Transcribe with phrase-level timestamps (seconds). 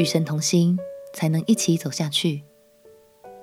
[0.00, 0.78] 与神同心，
[1.12, 2.42] 才能一起走下去。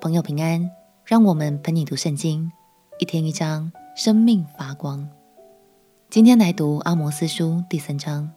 [0.00, 0.68] 朋友平安，
[1.04, 2.50] 让我们陪你读圣经，
[2.98, 5.08] 一天一章，生命发光。
[6.10, 8.32] 今天来读阿摩斯书第三章。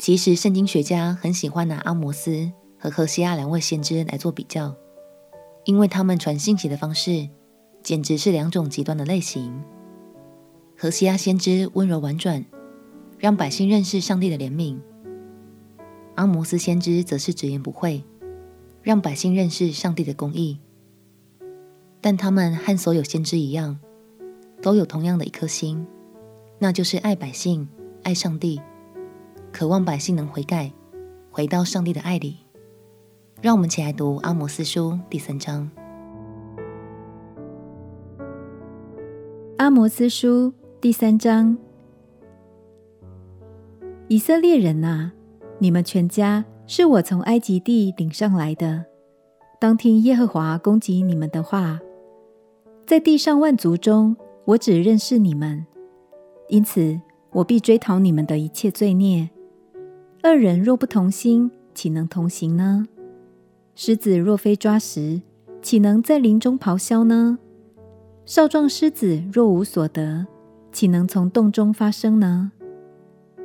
[0.00, 2.50] 其实圣经学家很喜欢拿阿摩斯
[2.80, 4.74] 和何西阿两位先知来做比较，
[5.66, 7.28] 因为他们传信息的方式
[7.80, 9.62] 简直是两种极端的类型。
[10.76, 12.44] 何西阿先知温柔婉转，
[13.18, 14.80] 让百姓认识上帝的怜悯；
[16.18, 18.02] 阿摩斯先知则是直言不讳，
[18.82, 20.58] 让百姓认识上帝的公义。
[22.00, 23.78] 但他们和所有先知一样，
[24.60, 25.86] 都有同样的一颗心，
[26.58, 27.68] 那就是爱百姓、
[28.02, 28.60] 爱上帝，
[29.52, 30.72] 渴望百姓能悔改，
[31.30, 32.38] 回到上帝的爱里。
[33.40, 35.70] 让我们起来读阿摩斯书第三章。
[39.58, 40.52] 阿摩斯书。
[40.80, 41.58] 第三章，
[44.06, 45.12] 以色列人啊，
[45.58, 48.84] 你们全家是我从埃及地领上来的，
[49.60, 51.80] 当听耶和华攻击你们的话。
[52.86, 55.66] 在地上万族中，我只认识你们，
[56.48, 57.00] 因此
[57.32, 59.28] 我必追讨你们的一切罪孽。
[60.22, 62.86] 二人若不同心，岂能同行呢？
[63.74, 65.20] 狮子若非抓食，
[65.60, 67.38] 岂能在林中咆哮呢？
[68.24, 70.26] 少壮狮子若无所得，
[70.72, 72.52] 岂能从洞中发声呢？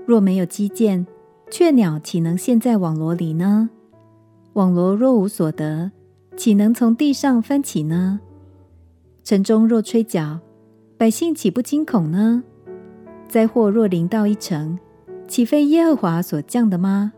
[0.05, 1.05] 若没有基建，
[1.53, 3.69] 雀鸟岂能陷在网罗里呢？
[4.53, 5.91] 网罗若无所得，
[6.35, 8.19] 岂能从地上翻起呢？
[9.23, 10.39] 城中若吹角，
[10.97, 12.43] 百姓岂不惊恐呢？
[13.27, 14.79] 灾祸若临到一城，
[15.27, 17.13] 岂非耶和华所降的吗？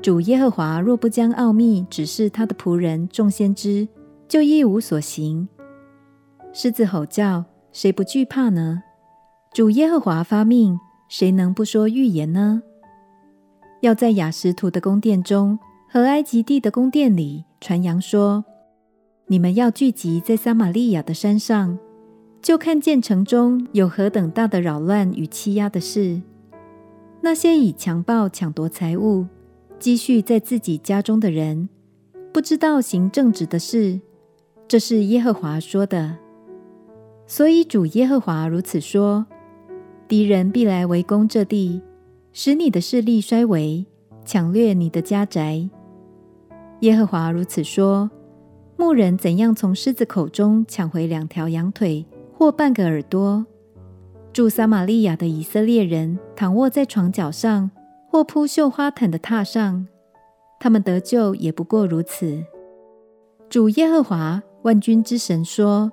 [0.00, 3.86] 主耶和华若不将奥秘指示他的仆人众先知，
[4.28, 5.46] 就一无所行。
[6.54, 7.44] 狮子吼叫。
[7.70, 8.82] 谁不惧怕呢？
[9.52, 12.62] 主耶和华发命，谁能不说预言呢？
[13.80, 18.44] 要在雅实图的宫殿中和埃及地的宫殿里传扬说：
[19.26, 21.78] 你们要聚集在撒玛利亚的山上，
[22.42, 26.20] 就看见城中有何等大的扰乱与欺压的事。
[27.22, 29.26] 那些以强暴抢夺财物、
[29.78, 31.68] 积蓄在自己家中的人，
[32.32, 34.00] 不知道行正直的事。
[34.68, 36.16] 这是耶和华说的。
[37.26, 39.26] 所以主耶和华如此说：
[40.08, 41.82] 敌人必来围攻这地，
[42.32, 43.84] 使你的势力衰微，
[44.24, 45.68] 抢掠你的家宅。
[46.80, 48.10] 耶和华如此说：
[48.76, 53.44] 牧人怎样从狮子口中抢回两条羊腿或半个耳朵，
[54.32, 57.70] 住撒玛利亚的以色列人躺卧在床脚上
[58.08, 59.86] 或铺绣花毯的榻上，
[60.58, 62.42] 他们得救也不过如此。
[63.48, 65.90] 主耶和华万军之神说。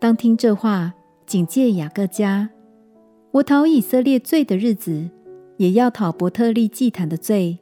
[0.00, 0.92] 当听这话，
[1.24, 2.50] 警戒雅各家。
[3.30, 5.08] 我讨以色列罪的日子，
[5.56, 7.58] 也要讨伯特利祭坛的罪。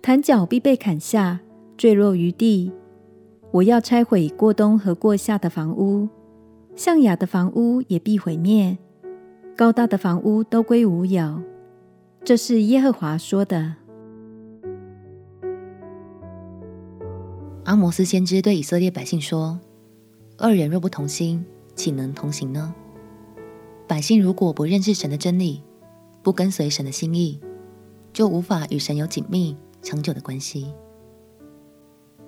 [0.00, 1.40] 坛脚必被砍下，
[1.76, 2.72] 坠落于地。
[3.50, 6.08] 我要拆毁过冬和过夏的房屋，
[6.74, 8.76] 象雅的房屋也必毁灭，
[9.56, 11.42] 高大的房屋都归无有。
[12.24, 13.76] 这是耶和华说的。
[17.64, 19.60] 阿摩斯先知对以色列百姓说
[20.38, 21.44] ：“二人若不同心。”
[21.74, 22.74] 岂能同行呢？
[23.86, 25.62] 百姓如果不认识神的真理，
[26.22, 27.40] 不跟随神的心意，
[28.12, 30.72] 就无法与神有紧密长久的关系。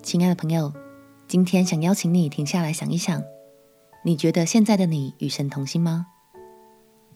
[0.03, 0.72] 亲爱的朋友，
[1.28, 3.22] 今天想邀请你停下来想一想，
[4.05, 6.06] 你觉得现在的你与神同心吗？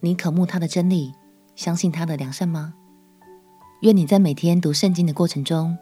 [0.00, 1.12] 你渴慕他的真理，
[1.56, 2.74] 相信他的良善吗？
[3.82, 5.76] 愿你在每天读圣经的过程中，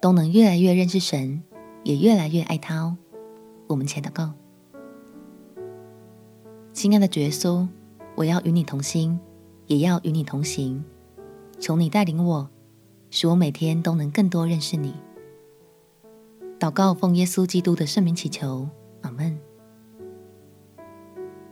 [0.00, 1.42] 都能越来越认识神，
[1.84, 2.96] 也越来越爱他哦。
[3.66, 4.32] 我们且祷告。
[6.72, 7.68] 亲爱的主耶稣，
[8.16, 9.20] 我要与你同心，
[9.66, 10.84] 也要与你同行。
[11.58, 12.48] 求你带领我，
[13.10, 14.94] 使我每天都能更多认识你。
[16.58, 18.68] 祷告奉耶稣基督的圣名祈求，
[19.02, 19.38] 阿门。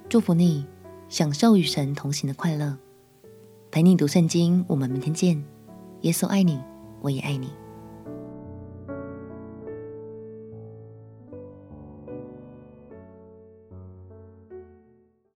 [0.09, 0.67] 祝福你，
[1.09, 2.77] 享受与神同行的快乐。
[3.71, 5.43] 陪你读圣经，我们明天见。
[6.01, 6.61] 耶稣爱你，
[7.01, 7.51] 我也爱你。